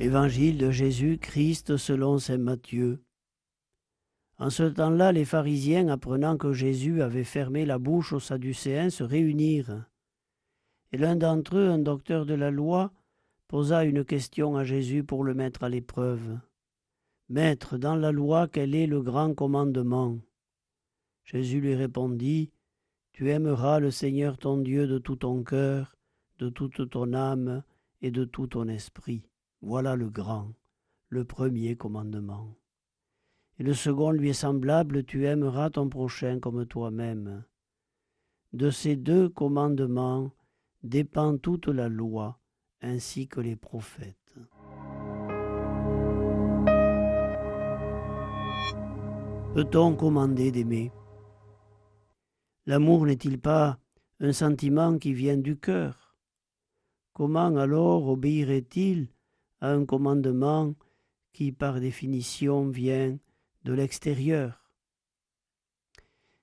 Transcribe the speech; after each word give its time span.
Évangile 0.00 0.58
de 0.58 0.70
Jésus-Christ 0.70 1.76
selon 1.76 2.18
saint 2.18 2.38
Matthieu. 2.38 3.02
En 4.38 4.48
ce 4.48 4.62
temps-là, 4.62 5.10
les 5.10 5.24
pharisiens, 5.24 5.88
apprenant 5.88 6.36
que 6.36 6.52
Jésus 6.52 7.02
avait 7.02 7.24
fermé 7.24 7.66
la 7.66 7.78
bouche 7.78 8.12
aux 8.12 8.20
Sadducéens, 8.20 8.90
se 8.90 9.02
réunirent. 9.02 9.84
Et 10.92 10.98
l'un 10.98 11.16
d'entre 11.16 11.56
eux, 11.56 11.68
un 11.68 11.80
docteur 11.80 12.26
de 12.26 12.34
la 12.34 12.52
loi, 12.52 12.92
posa 13.48 13.82
une 13.82 14.04
question 14.04 14.56
à 14.56 14.62
Jésus 14.62 15.02
pour 15.02 15.24
le 15.24 15.34
mettre 15.34 15.64
à 15.64 15.68
l'épreuve. 15.68 16.38
Maître, 17.28 17.76
dans 17.76 17.96
la 17.96 18.12
loi, 18.12 18.46
quel 18.46 18.76
est 18.76 18.86
le 18.86 19.02
grand 19.02 19.34
commandement? 19.34 20.16
Jésus 21.24 21.60
lui 21.60 21.74
répondit, 21.74 22.52
Tu 23.12 23.30
aimeras 23.30 23.80
le 23.80 23.90
Seigneur 23.90 24.38
ton 24.38 24.58
Dieu 24.58 24.86
de 24.86 24.98
tout 24.98 25.16
ton 25.16 25.42
cœur, 25.42 25.96
de 26.38 26.50
toute 26.50 26.88
ton 26.88 27.14
âme 27.14 27.64
et 28.00 28.12
de 28.12 28.24
tout 28.24 28.46
ton 28.46 28.68
esprit. 28.68 29.27
Voilà 29.60 29.96
le 29.96 30.08
grand, 30.08 30.52
le 31.08 31.24
premier 31.24 31.76
commandement. 31.76 32.54
Et 33.58 33.64
le 33.64 33.74
second 33.74 34.12
lui 34.12 34.28
est 34.28 34.34
semblable, 34.34 35.04
tu 35.04 35.26
aimeras 35.26 35.70
ton 35.70 35.88
prochain 35.88 36.38
comme 36.38 36.64
toi-même. 36.64 37.44
De 38.52 38.70
ces 38.70 38.94
deux 38.94 39.28
commandements 39.28 40.30
dépend 40.84 41.36
toute 41.36 41.66
la 41.66 41.88
loi, 41.88 42.38
ainsi 42.82 43.26
que 43.26 43.40
les 43.40 43.56
prophètes. 43.56 44.36
Peut-on 49.54 49.96
commander 49.96 50.52
d'aimer? 50.52 50.92
L'amour 52.66 53.06
n'est-il 53.06 53.40
pas 53.40 53.80
un 54.20 54.32
sentiment 54.32 54.98
qui 54.98 55.12
vient 55.12 55.36
du 55.36 55.58
cœur? 55.58 56.16
Comment 57.12 57.56
alors 57.56 58.06
obéirait-il 58.06 59.08
un 59.60 59.84
commandement 59.84 60.74
qui 61.32 61.52
par 61.52 61.80
définition 61.80 62.68
vient 62.68 63.18
de 63.64 63.72
l'extérieur. 63.72 64.72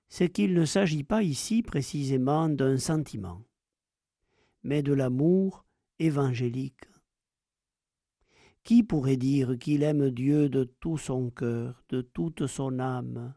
C'est 0.08 0.30
qu'il 0.30 0.54
ne 0.54 0.64
s'agit 0.64 1.04
pas 1.04 1.22
ici 1.22 1.62
précisément 1.62 2.48
d'un 2.48 2.78
sentiment, 2.78 3.42
mais 4.62 4.82
de 4.82 4.92
l'amour 4.92 5.64
évangélique. 5.98 6.88
Qui 8.62 8.82
pourrait 8.82 9.16
dire 9.16 9.58
qu'il 9.58 9.82
aime 9.82 10.10
Dieu 10.10 10.48
de 10.48 10.64
tout 10.64 10.98
son 10.98 11.30
cœur, 11.30 11.84
de 11.88 12.02
toute 12.02 12.46
son 12.46 12.78
âme, 12.78 13.34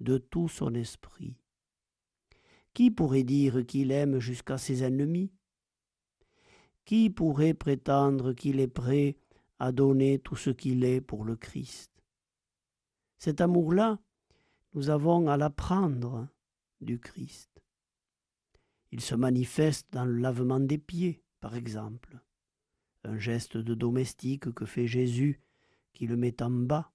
de 0.00 0.18
tout 0.18 0.48
son 0.48 0.74
esprit? 0.74 1.36
Qui 2.72 2.90
pourrait 2.90 3.24
dire 3.24 3.66
qu'il 3.66 3.90
aime 3.90 4.20
jusqu'à 4.20 4.58
ses 4.58 4.82
ennemis? 4.82 5.32
Qui 6.84 7.10
pourrait 7.10 7.54
prétendre 7.54 8.32
qu'il 8.32 8.60
est 8.60 8.68
prêt 8.68 9.16
à 9.58 9.72
donner 9.72 10.18
tout 10.18 10.36
ce 10.36 10.50
qu'il 10.50 10.84
est 10.84 11.00
pour 11.00 11.24
le 11.24 11.36
Christ? 11.36 11.90
Cet 13.18 13.40
amour-là, 13.40 13.98
nous 14.74 14.88
avons 14.88 15.28
à 15.28 15.36
l'apprendre 15.36 16.28
du 16.80 16.98
Christ. 16.98 17.50
Il 18.92 19.00
se 19.00 19.14
manifeste 19.14 19.86
dans 19.92 20.04
le 20.04 20.18
lavement 20.18 20.60
des 20.60 20.78
pieds, 20.78 21.22
par 21.40 21.54
exemple, 21.54 22.18
un 23.04 23.18
geste 23.18 23.56
de 23.56 23.74
domestique 23.74 24.52
que 24.52 24.64
fait 24.64 24.86
Jésus 24.86 25.40
qui 25.92 26.06
le 26.06 26.16
met 26.16 26.42
en 26.42 26.50
bas, 26.50 26.92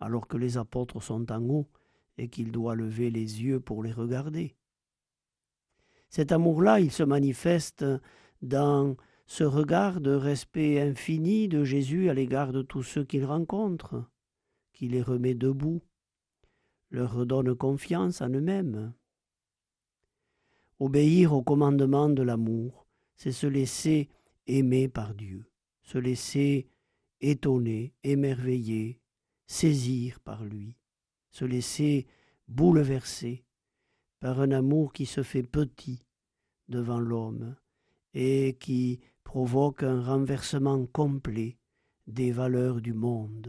alors 0.00 0.26
que 0.26 0.36
les 0.36 0.58
apôtres 0.58 1.02
sont 1.02 1.30
en 1.32 1.42
haut 1.48 1.68
et 2.18 2.28
qu'il 2.28 2.52
doit 2.52 2.74
lever 2.74 3.10
les 3.10 3.42
yeux 3.42 3.60
pour 3.60 3.82
les 3.82 3.92
regarder. 3.92 4.56
Cet 6.08 6.32
amour-là, 6.32 6.80
il 6.80 6.90
se 6.90 7.02
manifeste 7.02 7.84
dans 8.46 8.96
ce 9.26 9.44
regard 9.44 10.00
de 10.00 10.12
respect 10.12 10.80
infini 10.80 11.48
de 11.48 11.64
Jésus 11.64 12.08
à 12.08 12.14
l'égard 12.14 12.52
de 12.52 12.62
tous 12.62 12.82
ceux 12.82 13.04
qu'il 13.04 13.24
rencontre, 13.24 14.04
qui 14.72 14.88
les 14.88 15.02
remet 15.02 15.34
debout, 15.34 15.82
leur 16.90 17.14
redonne 17.14 17.54
confiance 17.54 18.20
en 18.20 18.30
eux-mêmes. 18.30 18.94
Obéir 20.78 21.32
au 21.32 21.42
commandement 21.42 22.08
de 22.08 22.22
l'amour, 22.22 22.86
c'est 23.16 23.32
se 23.32 23.46
laisser 23.46 24.08
aimer 24.46 24.88
par 24.88 25.14
Dieu, 25.14 25.50
se 25.82 25.98
laisser 25.98 26.68
étonner, 27.20 27.94
émerveiller, 28.04 29.00
saisir 29.46 30.20
par 30.20 30.44
lui, 30.44 30.76
se 31.30 31.44
laisser 31.44 32.06
bouleverser 32.46 33.44
par 34.20 34.40
un 34.40 34.52
amour 34.52 34.92
qui 34.92 35.06
se 35.06 35.22
fait 35.22 35.42
petit 35.42 36.06
devant 36.68 37.00
l'homme 37.00 37.56
et 38.14 38.56
qui 38.60 39.00
provoque 39.24 39.82
un 39.82 40.02
renversement 40.02 40.86
complet 40.86 41.58
des 42.06 42.30
valeurs 42.30 42.80
du 42.80 42.92
monde. 42.92 43.44